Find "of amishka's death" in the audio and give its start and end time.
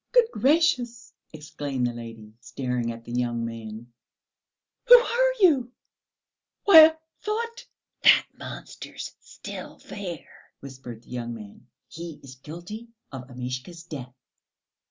13.11-14.15